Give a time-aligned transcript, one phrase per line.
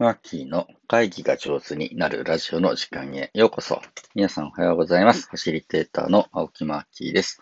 [0.00, 3.82] マーキーの会議が上手になるラジオの時間へようこそ。
[4.14, 5.26] 皆さんおはようございます。
[5.28, 7.38] ファシリテーターの青木マーキーです。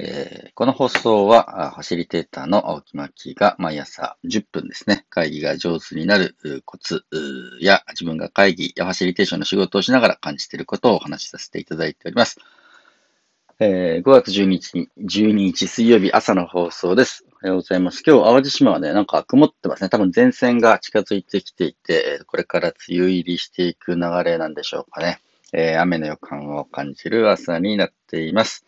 [0.00, 6.34] えー、この放送は、ファシリテーターの青木マーキーが毎朝10分ですね、会議が上手になる
[6.64, 7.04] コツ
[7.60, 12.40] や自分が会議やファシリテーションの仕事をしながら感じていることをお話しさせていただいております。
[13.60, 17.24] えー、5月12日、12日水曜日朝の放送です。
[17.34, 18.02] おはようございます。
[18.04, 19.88] 今日、淡路島はね、なんか曇ってますね。
[19.88, 25.20] 多分前線が近づいてきていて、これから梅雨入りしていく流れなんでしょうかね。
[25.52, 28.66] えー、雨の予感を感じる朝になっています。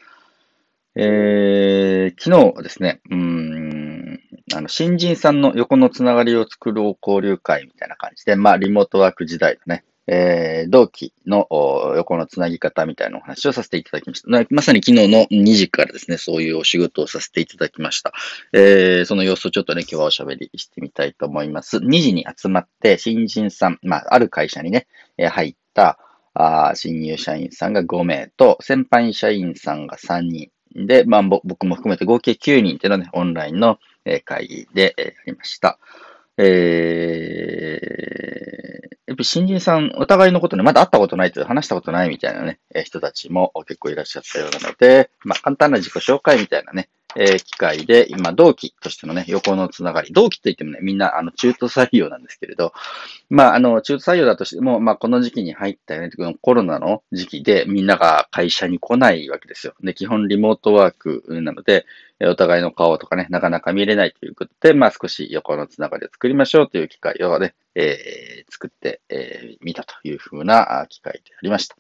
[0.95, 4.21] えー、昨日ですね、うん、
[4.55, 11.49] あの、新人さんの横のつながりを作ろう交流会みたいな感じで、まあ、リモートワーク時代のね、えー、同期の
[11.97, 14.29] 横のつなぎ方みたいなお話をさせていただきました。
[14.51, 18.13] まさに昨日の2時からですね、そういうお仕事をさせていただきました。
[18.53, 21.79] えー、その様子をちょっとね、今日はおしゃべりしてみたいと思います。
[21.79, 24.87] 2時に集まって、新人さん、まあ、ある会社にね、
[25.19, 25.99] 入った
[26.35, 30.51] あ新入社員さんが5名と、先輩社員さんが3人。
[30.75, 33.79] で、まあ、僕も含めて合計9人っていうのはね、オンラインの
[34.25, 35.79] 会議でやりました。
[36.39, 38.36] えー、
[39.17, 50.13] ぱ新人さん、お互いのことね、まだ会ったことないという、話したことないみたいなね、人たちも結構いらっしゃったようなので、まあ、簡単な自己紹介みたいなね、えー、機会で、今、同期としてのね、横のつながり。
[50.13, 52.73] 同期といってもね、みんな、あの、中途採用なんですけれど、
[53.31, 59.75] まあ、あの、中途採用だとしても、まあ、この時期に入ったよね、コロナの時期で、みんなが会社に来ないわけですよ。
[59.83, 61.87] で、基本リモートワークなので、
[62.21, 71.77] お互いの顔とかね、なかなか見れないということで、まあ、少し横のつながりを作りましょうという機会をね、えー、作ってみ、えー、たというふうな機会でありました。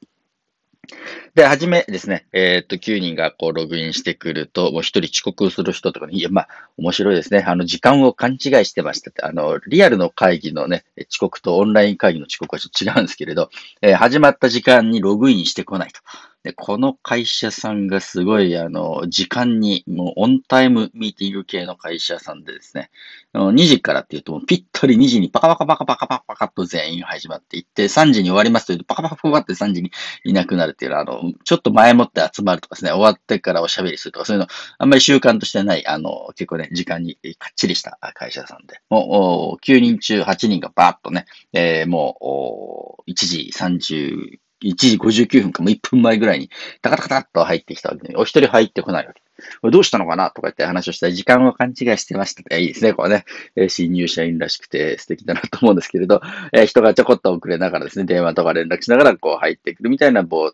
[1.34, 6.48] で、はじめですね、えー、っと、9人がこうログインしてくると、もう一人遅刻する人とかに、いや、まあ、
[6.78, 7.44] 面白いですね。
[7.46, 13.50] あの、時間を勘違いしてましたって、あの、リアルの会議のね、遅刻とオンライン会議の遅刻はちょっと違うんですけれど、
[13.82, 16.00] えー、始まった時間にログインしてこないと。
[16.46, 22.90] で、この会社さんがすごい、あの、時間に、もうオンタイムミーティング系の会社さんでですね、
[23.34, 29.90] 2時からっていうと、ぴったり2時にパカパカパカパカパカパカと全員始まっていって、3時に終わりますというと、パカパカパカって3時に
[30.24, 34.46] いなくなるっていうのは、あの、ちょっと前もって集まるとかですね、終わってからおしゃべりするとか、そういうの、
[34.78, 46.50] あんまり習慣としてない、あの、結構ね、時間にかっちりした会社さんで、もう、9人中8人がバーッとね、えー、もう、1時30、1時59分かも1分前ぐらいに、
[46.82, 49.22] タカタカタッと入ってきたわけで、お一人入ってこないわけ。
[49.60, 52.56] これどうしたのかなとか言って話をしたら、時間を勘違いしてました。
[52.56, 53.24] いいですね、これね。
[53.54, 56.20] え新入社員らしくて素敵だなと思うんですけれど、
[56.52, 60.52] え人がちょこっと遅れながらですね、電話とか連絡しながらこう入ってくるみたいな導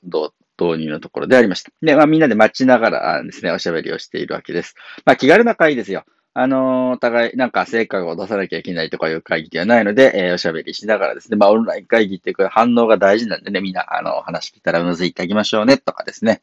[0.59, 1.71] 入のところでありました。
[1.83, 4.75] で、まあみんなで待ちながらですね、おしゃべりをしているわけです。
[5.05, 6.05] まあ気軽な会ですよ。
[6.34, 16.41] あのー、お互い、なんか成果を出さなきゃいけないとかいう会議ではないので、えー、おしゃべりしながらですね、まあ、オンライン会議っていう反応が大事なんでね、みんな、あの、話聞いたらうなずいてあげましょうね、とかですね、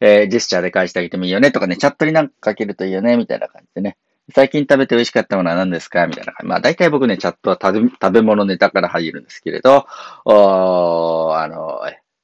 [0.00, 3.96] えー、ジェスチャーで返してあげてもいいよね、とかね、チャットになんか書けるといいよね、みたいな感じでね。
[4.32, 6.06] 最近食べて美味しかったものは何ですか？
[6.06, 6.48] みたいな感じ。
[6.48, 9.86] まあ、大体僕ね、チャットは食べ物ネタから入るんですけれど、
[10.24, 11.80] おあの、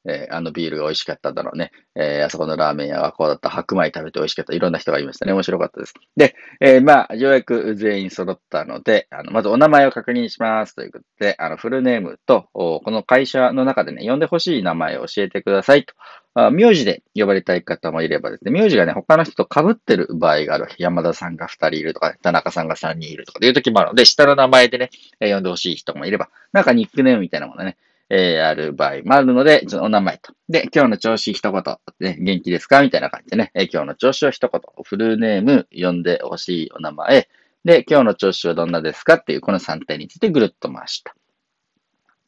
[0.08, 1.72] えー、あのビールが美味しかっただろうね。
[1.94, 3.50] えー、あそこのラーメン屋はこうだった。
[3.50, 4.54] 白米食べて美味しかった。
[4.54, 5.32] いろんな人がいましたね。
[5.32, 5.94] 面白かったです。
[6.16, 15.94] で、えー、まあ、ようやく全員揃ったので、あの、まずお名前を確認しますということで、あの、フルネームと、この会社の中でね、呼んでほしい名前を教えてくださいと。
[16.38, 20.68] あ名字で呼ばれたい方もいればですね、名字がね、他の人と被ってる場合がある。
[20.76, 27.78] 山田さんが2人いるとか、田中さんが3人いるとかっていう時もあるので、下の名前でね、呼んでほしい人もいれば、なんかニックネームみたいなものね、
[28.08, 30.32] えー、ある場合もあるので、ちょっとお名前と。
[30.48, 31.62] で、今日の調子一言。
[32.00, 32.82] ね、元気ですか？
[32.82, 34.60] みたいな感じでね、えー、今日の調子を一言。
[34.84, 37.28] フルネーム、呼んでほしいお名前。
[37.64, 39.14] で、今日の調子はどんなですか？
[39.14, 41.14] っていう、この3点についてぐるっと回した。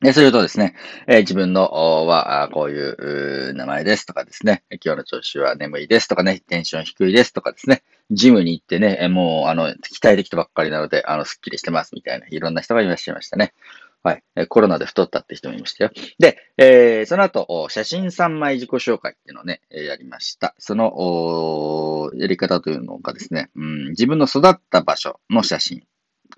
[0.01, 0.75] で、するとですね、
[1.09, 13.55] えー、自分のは、こういう名前ですとかですね、今日の調子は眠いですとかね、テンション低いですとかですね、ジムに行ってね、もう、あの、鍛えてきたばっかりなので、あの、スッキリしてますみたいな、いろんな人がいらっしゃいましたね。
[14.03, 14.47] はい。
[14.49, 15.91] コロナで太ったって人もいましたよ。
[16.19, 20.55] で、えー、その後、写真3枚自己紹介っていうのをね、やりました。
[20.59, 25.83] その、やり方というのがですね、うん、自分の育った場所の写真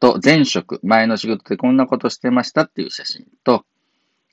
[0.01, 3.65] と、前職、前の仕事でこんなことしてましたっていう写真と、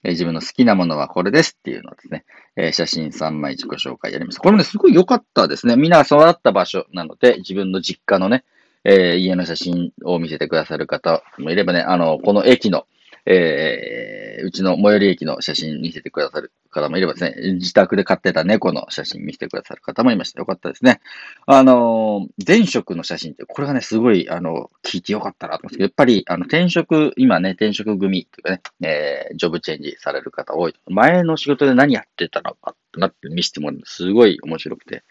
[0.04, 2.26] え、自分の好きなものはこれですっていうのをですね、
[2.56, 4.42] え、写真3枚自己紹介やりました。
[4.42, 5.76] これもね、すごい良かったですね。
[5.76, 8.46] みんな育った場所なので、自分の実家のね、
[8.84, 12.86] えー、家の写真を見せてくださる方もいればね、あの、この駅の、
[13.30, 20.40] えー、うちの最寄り駅の写真見せてくださる方もいればですね、自宅で飼ってた猫の写真見せてくださる方もいました。
[20.40, 21.02] よかったですね。
[21.46, 30.76] あのー、前職の写真って、これがね、すごい、あの、聞いてよかったなと思うんですけど、やっぱり、あの、転職、今ね、転職組というかね、えー、ジョブチェンジされる方多い。
[30.88, 35.04] 前の仕事で何やってたのかなって見せてもらうのすごい面白くて、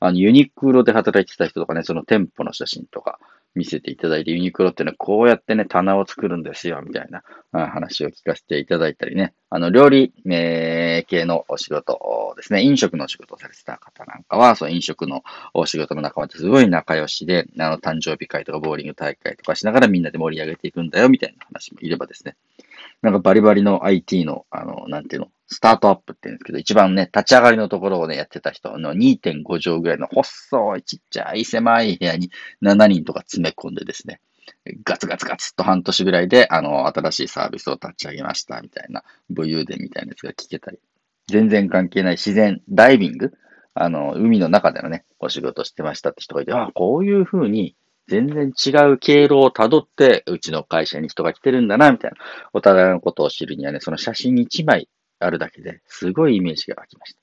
[0.00, 3.18] あの、ユニクロで働いてた人とかね、その店舗の写真とか、
[3.54, 7.22] 見せていただいて、ユニクロってのは、こうやってね、棚を作るんですよ、みたいな
[7.52, 15.22] 話を聞かせていただいたりね、あの、料理、えー、系のお仕事ですね、飲食のお仕事をされてた方なんかは、そう、飲食の
[15.52, 22.36] お仕事の仲間ってすごい仲良しで、あの、誕生日会とかボーリング大会とかしながらみんなで盛り上げていくんだよ、みたいな話もいればですね、
[23.02, 32.30] なんかバリバリの IT の、あの、なんていうの、スタートアップって言うんですけど、一番ね、立ち上がりのところをね、やってた人の2.5畳ぐらいの細いちっちゃい狭い部屋に
[32.62, 34.20] 7人とか詰め込んでですね、
[34.84, 40.78] ガツガツガツっと半年ぐらいで、あの、新しいサービスを立ち上げましたみたいな、武勇伝みたいなやつが聞けたり、
[41.28, 43.32] 全然関係ない自然、ダイビング
[43.74, 47.74] あの、海の中でのね、お仕事してましたって人がいて、ああ、こういう風に
[48.08, 52.16] 全然違う経路をたどって、うちの会社に人が来てるんだな、みたいな。
[52.52, 54.88] お互いのことを知るにはね、その写真1枚
[55.18, 57.21] あるだけで、すごいイメージが湧きました。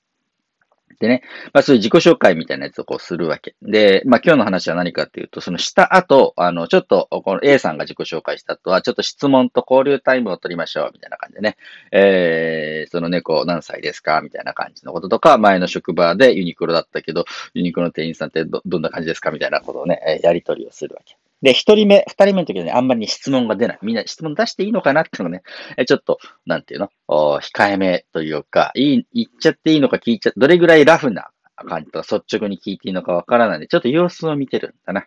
[1.00, 1.22] でね、
[1.54, 3.54] まあそういう自己紹介みたいなやつをこうするわけ。
[3.62, 11.56] で、まあ今日の話は何かっていうと、そのした後、あの、ちょっと、この A さんが自己紹介した後は、ちょっと質問と交流タイムを取りましょう、みたいな感じでね。
[11.90, 17.24] えー、その猫何歳ですかみたいな感じのこととか、前の職場でユニクロだったけど、
[17.54, 21.16] ユニクロの店員さんってど、どんな感じですかみたいなことをね、やり取りをするわけ。
[21.42, 23.78] で、一人目、二人目の時はね、あんまり、質問が出ない。
[23.82, 25.42] みんな質問出していいのかなっていうのが
[25.76, 26.90] ね、ちょっと、なんていうの？
[27.08, 35.06] 控えめというか、いい、言っちゃっていいのか聞いちゃ、どれぐらいラフな感じとか率直に聞いていいのかわからないんで、ちょっと様子を見てるんだな。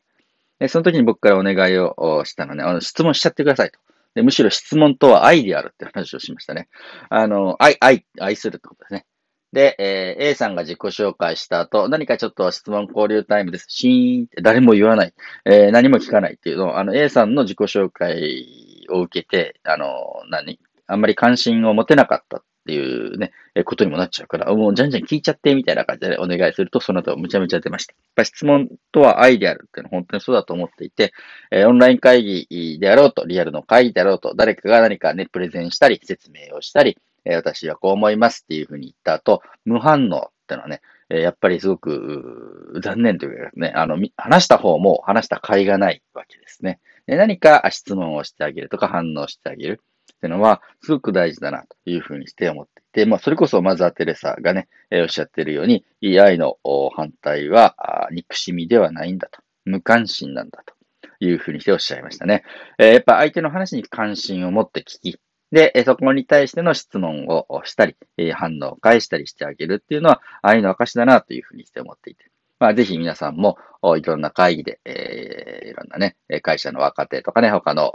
[0.59, 3.79] で、その時に僕からお願いをしたのね、あの質問しちゃってくださいと。
[4.15, 6.67] でむしろ質問とは愛であるって話をしましたね。
[7.09, 9.05] あの、愛、愛、愛するってことですね。
[9.53, 13.67] で、えー、A さんが自己紹介した後、何かちょっと質問交流タイムです。
[13.69, 15.13] シーンって誰も言わない。
[15.45, 19.87] えー、何も聞かないっていうのを、あの、A さんの自己紹介を受けて、あの、
[20.29, 20.59] 何？
[20.87, 27.93] あんまり関心を持てなかったっていうね、えことにもなっちゃうから、もうじゃんじゃん聞いちゃってみたいな感じでお願いすると、その後むちゃむちゃ出ました。
[27.93, 31.13] やっぱ質問とは愛であるっていうのは本当にそうだと思っていて、
[31.51, 46.79] え、オンライン会議であろうと、リアルの会議であろうと、誰かが何かね、プレゼンしたり、説明をしたり、え私はこう思いますっていうふうに言った後、無反応ってのはね、えやっぱりすごく残念というかね、あの、話した方も話した甲斐がないわけですね。
[47.07, 49.81] で何か質問をしてあげるとか反応してあげる
[50.13, 55.85] っていうのは、すごく大事だなというふうにして思っていて、まあ、それこそマザー・テレサがね、えおっしゃってるように、
[56.19, 56.57] 愛の
[56.95, 59.41] 反対は憎しみではないんだと。
[59.65, 60.73] 無関心なんだと
[61.19, 62.43] いうふうにしておっしゃいましたね。
[62.77, 65.19] え、やっぱ相手の話に関心を持って聞き、
[65.53, 67.95] で、そこに対しての質問をしたり、
[68.33, 72.25] 反応を返したりしてあげるっていうのは、愛の証だなというふうにして思っていて。
[72.57, 73.59] まあ、ぜひ皆さんも、
[73.97, 77.93] いろんな会議で、えー、いろんなね、会社の若手とかね、他の、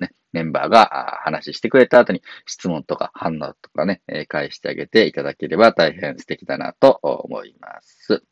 [0.00, 8.24] ね、メンバーが話してくれた後に質問とか反応とかね、返してあげていただければ大変素敵だなと思います。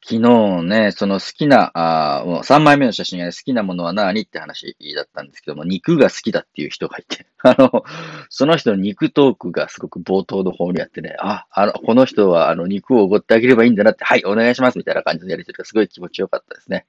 [0.00, 7.84] 昨日ね、その好きな、あもう3枚目の写真が好きなものは何って話だったんですけども、肉が好きだっていう人がいて、 あの、
[8.30, 16.86] その人の肉トークがすごく冒頭の方にあってね、あ、あの、この人はあの肉をおごってあげればいいんだなって、はい、お願いしますみたいな感じのやりとりがすごい気持ちよかったですね。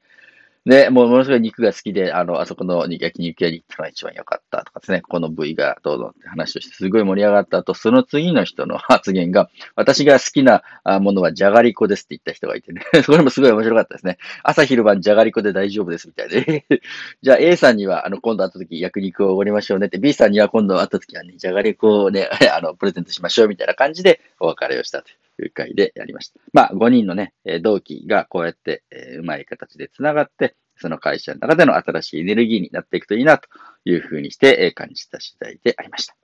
[0.65, 10.61] で、もうものすごい肉が好きで、あの、あそこの焼肉屋に行ったのが一番良かったとかですね、この部位がどうぞって話をして、すごい盛り上がった後、その次の人の発言が、私が好きな
[10.99, 14.17] ものはじゃがりこですって言った人がいてね、 それもすごい面白かったですね。
[14.43, 16.65] 朝昼晩じゃがりこで大丈夫ですみたいで。
[17.23, 25.09] じゃあ A さんには、あの、今度会った時焼肉をおごりましょうねって、B さんには今度会った時はね、じゃがりこをね、 あの、プレゼントしましょうみたいな感じでお別れをしたと
[25.53, 26.39] 会でやりました。
[26.53, 33.47] まあ、5人のね、同期がこうやって、え、うまい形で繋がって、その会社の中での新しいエネルギーになっていくといいなと
[33.85, 36.15] いうふうにして感じた次第でありました。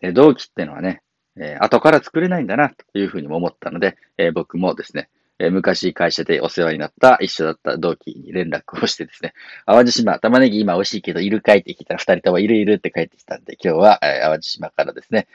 [0.00, 1.02] え同期ってのはね、
[1.36, 9.34] え後から作れないんだなというふうにも思ったので、え僕もですね、昔会社でお世話になった一緒だった同期に連絡をしてですね、
[9.66, 15.28] 淡路島、玉ねぎ今美味しいけどいるかいって聞いたら二人ともいるいるって帰ってきたんで、今日は淡路島からですね、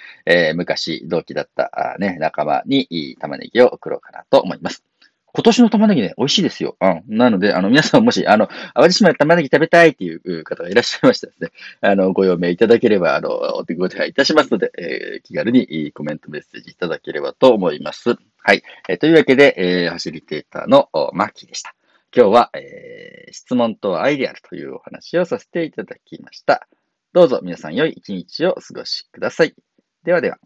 [0.55, 4.92] 昔同期だったね、仲間に玉ねぎを送ろうかなと思います。
[5.35, 6.77] 今年の玉ねぎね、美味しいですよ。
[6.79, 7.03] うん。
[7.07, 11.49] なので、あの、皆さんもし、あの、淡路島で玉ねぎ食べたいっていう方がいらっしゃいましたらですね、
[11.81, 18.15] あの、ご用命いただければ、あの、お手ご手配いたしますので、えー、気軽にコメントメッセージいただければと思います。
[18.43, 18.61] はい。
[18.87, 21.73] えー、というわけで、えー、ファシリテーターのマッキーでした。
[22.15, 26.67] 今日は、えー、質問とアイデアルというお話をさせていただきました。
[27.11, 29.55] どうぞ皆さん良い一日をお過ごしください。
[30.03, 30.37] ではでは。